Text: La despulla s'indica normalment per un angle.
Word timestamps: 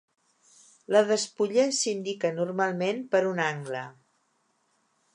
La 0.95 1.01
despulla 1.11 1.67
s'indica 1.81 2.33
normalment 2.39 3.07
per 3.15 3.23
un 3.35 3.45
angle. 3.53 3.87